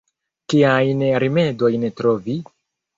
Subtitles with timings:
[0.53, 2.43] Kiajn rimedojn trovi?